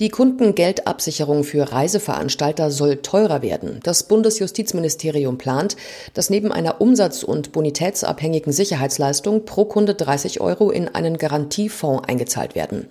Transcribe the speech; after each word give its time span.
Die 0.00 0.08
Kundengeldabsicherung 0.08 1.44
für 1.44 1.70
Reiseveranstalter 1.70 2.70
soll 2.70 2.96
teurer 2.96 3.42
werden. 3.42 3.80
Das 3.82 4.04
Bundesjustizministerium 4.04 5.38
plant, 5.38 5.76
dass 6.14 6.30
neben 6.30 6.50
einer 6.50 6.80
umsatz- 6.80 7.22
und 7.22 7.52
bonitätsabhängigen 7.52 8.52
Sicherheitsleistung 8.52 9.44
pro 9.44 9.64
Kunde 9.64 9.94
30 9.94 10.40
Euro 10.40 10.70
in 10.70 10.88
einen 10.88 11.18
Garantiefonds 11.18 12.08
eingezahlt 12.08 12.54
werden. 12.54 12.88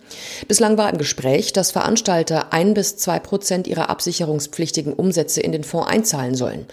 Bislang 0.47 0.77
war 0.77 0.89
im 0.91 0.97
Gespräch, 0.97 1.53
dass 1.53 1.71
Veranstalter 1.71 2.53
ein 2.53 2.73
bis 2.73 2.97
zwei 2.97 3.19
Prozent 3.19 3.67
ihrer 3.67 3.89
absicherungspflichtigen 3.89 4.93
Umsätze 4.93 5.41
in 5.41 5.51
den 5.51 5.63
Fonds 5.63 5.89
einzahlen 5.89 6.35
sollen. 6.35 6.65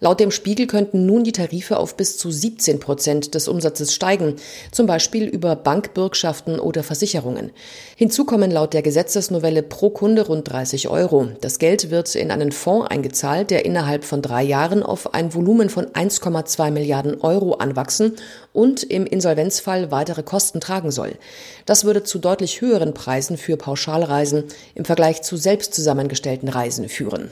Laut 0.00 0.20
dem 0.20 0.30
Spiegel 0.30 0.66
könnten 0.66 1.06
nun 1.06 1.24
die 1.24 1.32
Tarife 1.32 1.78
auf 1.78 1.96
bis 1.96 2.18
zu 2.18 2.30
17 2.30 2.80
Prozent 2.80 3.34
des 3.34 3.48
Umsatzes 3.48 3.94
steigen, 3.94 4.36
zum 4.70 4.86
Beispiel 4.86 5.24
über 5.24 5.56
Bankbürgschaften 5.56 6.60
oder 6.60 6.82
Versicherungen. 6.82 7.50
Hinzu 7.96 8.26
kommen 8.26 8.50
laut 8.50 8.74
der 8.74 8.82
Gesetzesnovelle 8.82 9.62
pro 9.62 9.90
Kunde 9.90 10.26
rund 10.26 10.50
30 10.50 10.88
Euro. 10.88 11.28
Das 11.40 11.58
Geld 11.58 11.90
wird 11.90 12.14
in 12.14 12.30
einen 12.30 12.52
Fonds 12.52 12.90
eingezahlt, 12.90 13.50
der 13.50 13.64
innerhalb 13.64 14.04
von 14.04 14.20
drei 14.20 14.42
Jahren 14.42 14.82
auf 14.82 15.14
ein 15.14 15.34
Volumen 15.34 15.70
von 15.70 15.86
1,2 15.86 16.70
Milliarden 16.70 17.20
Euro 17.22 17.54
anwachsen 17.54 18.16
und 18.52 18.82
im 18.82 19.06
Insolvenzfall 19.06 19.90
weitere 19.90 20.22
Kosten 20.22 20.60
tragen 20.60 20.90
soll. 20.90 21.12
Das 21.64 21.84
würde 21.84 22.02
zu 22.02 22.18
deutlich 22.18 22.60
höheren 22.60 22.92
Preisen 22.92 23.38
für 23.38 23.56
Pauschalreisen 23.56 24.44
im 24.74 24.84
Vergleich 24.84 25.22
zu 25.22 25.36
selbst 25.36 25.74
zusammengestellten 25.74 26.48
Reisen 26.48 26.88
führen. 26.88 27.30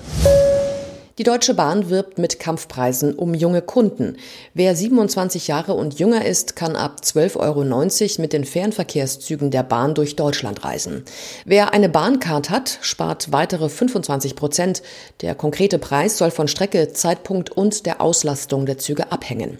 Die 1.16 1.22
Deutsche 1.22 1.54
Bahn 1.54 1.90
wirbt 1.90 2.18
mit 2.18 2.40
Kampfpreisen 2.40 3.14
um 3.14 3.34
junge 3.34 3.62
Kunden. 3.62 4.16
Wer 4.52 4.74
27 4.74 5.46
Jahre 5.46 5.74
und 5.74 6.00
jünger 6.00 6.24
ist, 6.24 6.56
kann 6.56 6.74
ab 6.74 7.02
12,90 7.04 7.38
Euro 7.38 8.22
mit 8.22 8.32
den 8.32 8.44
Fernverkehrszügen 8.44 9.52
der 9.52 9.62
Bahn 9.62 9.94
durch 9.94 10.16
Deutschland 10.16 10.64
reisen. 10.64 11.04
Wer 11.44 11.72
eine 11.72 11.88
Bahncard 11.88 12.50
hat, 12.50 12.80
spart 12.80 13.30
weitere 13.30 13.68
25 13.68 14.34
Prozent. 14.34 14.82
Der 15.20 15.36
konkrete 15.36 15.78
Preis 15.78 16.18
soll 16.18 16.32
von 16.32 16.48
Strecke, 16.48 16.92
Zeitpunkt 16.92 17.48
und 17.48 17.86
der 17.86 18.00
Auslastung 18.00 18.66
der 18.66 18.78
Züge 18.78 19.12
abhängen. 19.12 19.58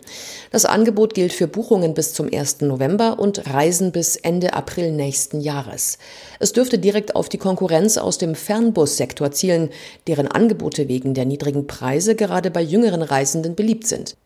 Das 0.51 0.65
Angebot 0.65 1.15
gilt 1.15 1.33
für 1.33 1.47
Buchungen 1.47 1.95
bis 1.95 2.15
zum 2.15 2.29
1. 2.35 2.63
November 2.63 3.21
und 3.21 3.49
Reisen 3.49 3.93
bis 3.93 4.17
Ende 4.17 4.55
April 4.55 4.91
nächsten 4.91 5.41
Jahres. 5.41 5.99
Es 6.41 6.53
dürfte 6.53 6.81
direkt 6.81 7.15
auf 7.15 7.29
die 7.29 7.39
Konkurrenz 7.39 7.97
aus 7.97 8.19
dem 8.19 8.35
Fernbussektor 8.35 9.31
zielen, 9.31 9.71
deren 10.09 10.27
Angebote 10.27 10.89
wegen 10.89 11.15
der 11.15 11.27
niedrigen 11.27 11.44
niedrigen 11.45 11.67
Preise 11.67 12.15
gerade 12.15 12.51
bei 12.51 12.63
jüngeren 12.63 13.03
Reisenden 13.03 13.55
beliebt 13.55 13.87
sind. 13.87 14.17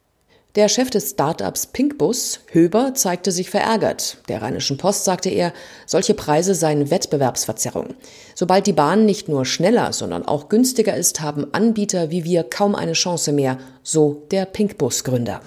Der 0.55 0.69
Chef 0.69 0.89
des 0.89 1.11
Startups 1.11 1.67
Pinkbus, 1.67 2.41
Höber, 2.51 2.95
zeigte 2.95 3.33
sich 3.33 3.51
verärgert. 3.51 4.19
Der 4.29 4.41
Rheinischen 4.41 4.79
Post 4.79 5.05
sagte 5.05 5.29
er, 5.29 5.53
solche 5.85 6.15
Preise 6.15 6.55
seien 6.55 6.91
Wettbewerbsverzerrung. 6.91 7.95
Sobald 8.35 8.67
die 8.67 8.73
Bahn 8.73 9.05
nicht 9.05 9.29
nur 9.29 9.45
schneller, 9.45 9.93
sondern 9.93 10.25
auch 10.25 10.49
günstiger 10.49 10.97
ist, 10.97 11.21
haben 11.21 11.53
Anbieter 11.53 12.11
wie 12.11 12.25
wir 12.25 12.45
kaum 12.45 12.75
eine 12.75 12.95
Chance 12.95 13.33
mehr, 13.33 13.59
so 13.83 14.23
der 14.31 14.47
Pinkbus-Gründer. 14.47 15.43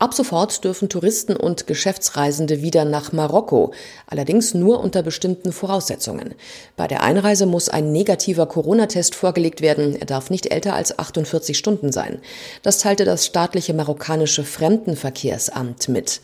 Ab 0.00 0.12
sofort 0.12 0.64
dürfen 0.64 0.88
Touristen 0.88 1.36
und 1.36 1.68
Geschäftsreisende 1.68 2.62
wieder 2.62 2.84
nach 2.84 3.12
Marokko, 3.12 3.72
allerdings 4.08 4.52
nur 4.52 4.80
unter 4.80 5.04
bestimmten 5.04 5.52
Voraussetzungen. 5.52 6.34
Bei 6.76 6.88
der 6.88 7.04
Einreise 7.04 7.46
muss 7.46 7.68
ein 7.68 7.92
negativer 7.92 8.46
Corona-Test 8.46 9.14
vorgelegt 9.14 9.60
werden. 9.60 9.94
Er 9.94 10.06
darf 10.06 10.30
nicht 10.30 10.46
älter 10.52 10.74
als 10.74 10.98
48 10.98 11.56
Stunden 11.56 11.92
sein. 11.92 12.20
Das 12.62 12.78
teilte 12.78 13.04
das 13.04 13.24
staatliche 13.24 13.72
marokkanische 13.72 14.42
Fremdenverkehrsamt 14.42 15.88
mit. 15.88 16.20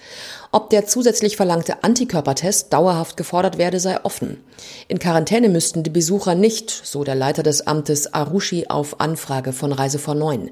Ob 0.50 0.70
der 0.70 0.86
zusätzlich 0.86 1.36
verlangte 1.36 1.84
Antikörpertest 1.84 2.72
dauerhaft 2.72 3.16
gefordert 3.16 3.56
werde, 3.56 3.78
sei 3.78 4.04
offen. 4.04 4.42
In 4.88 4.98
Quarantäne 4.98 5.48
müssten 5.48 5.84
die 5.84 5.90
Besucher 5.90 6.34
nicht, 6.34 6.70
so 6.70 7.04
der 7.04 7.14
Leiter 7.14 7.44
des 7.44 7.68
Amtes 7.68 8.12
Arushi 8.12 8.66
auf 8.68 9.00
Anfrage 9.00 9.52
von 9.52 9.72
Reise 9.72 10.00
vor 10.00 10.16
Neun. 10.16 10.50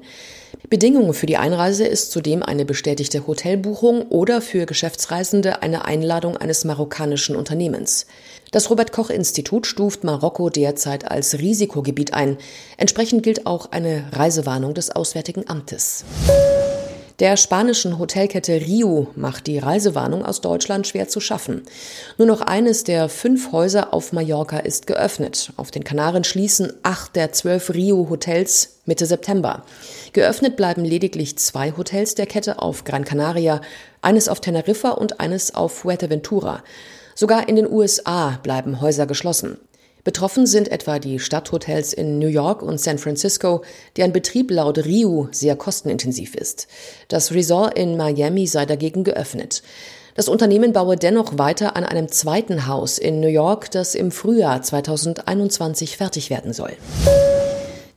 Bedingungen 0.69 1.13
für 1.13 1.25
die 1.25 1.37
Einreise 1.37 1.85
ist 1.85 2.11
zudem 2.11 2.43
eine 2.43 2.65
bestätigte 2.65 3.25
Hotelbuchung 3.25 4.03
oder 4.09 4.41
für 4.41 4.65
Geschäftsreisende 4.65 5.61
eine 5.61 5.85
Einladung 5.85 6.37
eines 6.37 6.65
marokkanischen 6.65 7.35
Unternehmens. 7.35 8.05
Das 8.51 8.69
Robert 8.69 8.91
Koch 8.91 9.09
Institut 9.09 9.67
stuft 9.67 10.03
Marokko 10.03 10.49
derzeit 10.49 11.09
als 11.09 11.37
Risikogebiet 11.39 12.13
ein. 12.13 12.37
Entsprechend 12.77 13.23
gilt 13.23 13.45
auch 13.45 13.71
eine 13.71 14.05
Reisewarnung 14.11 14.73
des 14.73 14.89
Auswärtigen 14.89 15.47
Amtes. 15.47 16.03
Der 17.19 17.35
spanischen 17.35 17.99
Hotelkette 17.99 18.61
Rio 18.61 19.07
macht 19.15 19.47
die 19.47 19.59
Reisewarnung 19.59 20.23
aus 20.23 20.39
Deutschland 20.39 20.87
schwer 20.87 21.09
zu 21.09 21.19
schaffen. 21.19 21.63
Nur 22.17 22.27
noch 22.27 22.39
eines 22.39 22.85
der 22.85 23.09
fünf 23.09 23.51
Häuser 23.51 23.93
auf 23.93 24.13
Mallorca 24.13 24.59
ist 24.59 24.87
geöffnet. 24.87 25.51
Auf 25.57 25.69
den 25.69 25.83
Kanaren 25.83 26.23
schließen 26.23 26.71
acht 26.81 27.17
der 27.17 27.33
zwölf 27.33 27.73
Rio-Hotels 27.73 28.79
Mitte 28.85 29.05
September. 29.05 29.65
Geöffnet 30.13 30.55
bleiben 30.55 30.85
lediglich 30.85 31.37
zwei 31.37 31.73
Hotels 31.75 32.15
der 32.15 32.25
Kette 32.25 32.59
auf 32.59 32.85
Gran 32.85 33.03
Canaria, 33.03 33.59
eines 34.01 34.29
auf 34.29 34.39
Teneriffa 34.39 34.91
und 34.91 35.19
eines 35.19 35.53
auf 35.53 35.73
Fuerteventura. 35.73 36.63
Sogar 37.15 37.49
in 37.49 37.57
den 37.57 37.69
USA 37.69 38.39
bleiben 38.43 38.79
Häuser 38.79 39.07
geschlossen. 39.07 39.57
Betroffen 40.03 40.47
sind 40.47 40.69
etwa 40.71 40.99
die 40.99 41.19
Stadthotels 41.19 41.93
in 41.93 42.19
New 42.19 42.27
York 42.27 42.61
und 42.61 42.79
San 42.79 42.97
Francisco, 42.97 43.63
deren 43.97 44.13
Betrieb 44.13 44.49
laut 44.51 44.77
Rio 44.79 45.27
sehr 45.31 45.55
kostenintensiv 45.55 46.35
ist. 46.35 46.67
Das 47.09 47.31
Resort 47.33 47.77
in 47.77 47.97
Miami 47.97 48.47
sei 48.47 48.65
dagegen 48.65 49.03
geöffnet. 49.03 49.61
Das 50.15 50.27
Unternehmen 50.27 50.73
baue 50.73 50.97
dennoch 50.97 51.37
weiter 51.37 51.75
an 51.75 51.85
einem 51.85 52.09
zweiten 52.09 52.67
Haus 52.67 52.97
in 52.97 53.19
New 53.19 53.27
York, 53.27 53.71
das 53.71 53.95
im 53.95 54.11
Frühjahr 54.11 54.61
2021 54.61 55.97
fertig 55.97 56.29
werden 56.29 56.53
soll. 56.53 56.73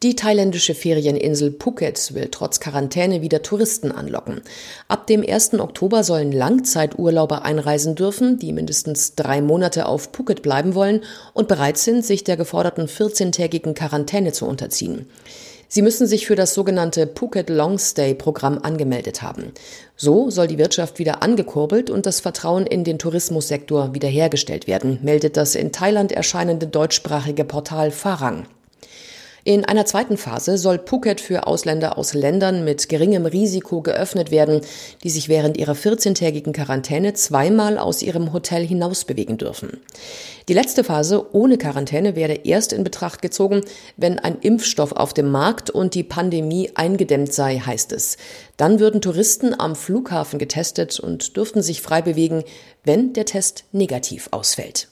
Die 0.03 0.17
thailändische 0.17 0.75
Ferieninsel 0.75 1.55
Phuket 1.57 2.13
will 2.13 2.27
trotz 2.29 2.59
Quarantäne 2.59 3.23
wieder 3.23 3.43
Touristen 3.43 3.93
anlocken. 3.93 4.41
Ab 4.89 5.07
dem 5.07 5.25
1. 5.25 5.55
Oktober 5.61 6.03
sollen 6.03 6.33
Langzeiturlauber 6.33 7.45
einreisen 7.45 7.95
dürfen, 7.95 8.37
die 8.37 8.53
mindestens 8.53 9.15
drei 9.15 9.41
Monate 9.41 9.87
auf 9.87 10.09
Phuket 10.13 10.43
bleiben 10.43 10.75
wollen 10.75 11.03
und 11.35 11.47
bereit 11.47 11.79
sind, 11.79 12.05
sich 12.05 12.25
der 12.25 12.37
geforderten 12.37 12.89
14-tägigen 12.89 13.75
Quarantäne 13.75 14.33
zu 14.33 14.45
unterziehen. 14.47 15.07
Sie 15.69 15.83
müssen 15.83 16.09
sich 16.09 16.27
für 16.27 16.35
das 16.35 16.53
sogenannte 16.53 17.07
Phuket 17.07 17.49
Long 17.49 17.79
Stay 17.79 18.13
Programm 18.13 18.59
angemeldet 18.59 19.23
haben. 19.23 19.53
So 19.97 20.31
soll 20.31 20.49
die 20.49 20.59
Wirtschaft 20.59 20.99
wieder 20.99 21.23
angekurbelt 21.23 21.91
und 21.91 22.07
das 22.07 22.19
Vertrauen 22.19 22.67
in 22.67 22.83
den 22.83 22.99
Tourismussektor 22.99 23.95
wiederhergestellt 23.95 24.67
werden, 24.67 24.99
meldet 25.03 25.37
das 25.37 25.55
in 25.55 25.71
Thailand 25.71 26.11
erscheinende 26.11 26.67
deutschsprachige 26.67 27.45
Portal 27.45 27.93
Farang. 27.93 28.49
In 29.45 29.65
einer 29.65 29.85
zweiten 29.87 30.17
Phase 30.17 30.57
soll 30.57 30.79
Phuket 30.79 31.21
für 31.21 31.49
Ausländer 31.49 31.99
aus 31.99 32.15
Ländern 32.15 32.65
mit 32.65 32.89
geringem 32.89 33.27
Risiko 33.27 33.83
geöffnet 33.83 34.31
werden, 34.31 34.61
die 35.03 35.11
sich 35.11 35.29
während 35.29 35.57
ihrer 35.57 35.73
14-tägigen 35.73 36.53
Quarantäne 36.53 37.15
zweimal 37.15 37.77
aus 37.77 38.03
ihrem 38.03 38.33
Hotel 38.33 38.65
hinausbewegen 38.65 39.39
dürfen. 39.39 39.81
Die 40.47 40.55
letzte 40.55 40.85
Phase 40.85 41.35
ohne 41.35 41.59
Quarantäne 41.59 42.15
werde 42.15 42.35
erst 42.45 42.73
in 42.73 42.85
Betracht 42.85 43.21
gezogen, 43.21 43.63
wenn 43.97 44.21
ein 44.21 44.39
Impfstoff 44.39 44.93
auf 44.93 45.13
dem 45.13 45.33
Markt 45.33 45.71
und 45.71 45.97
die 45.97 46.05
Pandemie 46.05 46.71
eingedämmt 46.77 47.33
sei, 47.33 47.59
heißt 47.59 47.91
es. 47.91 48.19
Dann 48.57 48.79
würden 48.79 49.01
Touristen 49.01 49.59
am 49.59 49.75
Flughafen 49.75 50.39
getestet 50.39 51.01
und 51.01 51.37
dürften 51.37 51.63
sich 51.63 51.83
frei 51.83 52.01
bewegen, 52.01 52.45
wenn 52.85 53.13
der 53.13 53.25
Test 53.25 53.65
negativ 53.73 54.29
ausfällt. 54.31 54.92